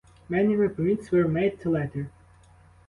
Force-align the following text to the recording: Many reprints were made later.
Many 0.29 0.55
reprints 0.55 1.11
were 1.11 1.27
made 1.27 1.63
later. 1.63 2.09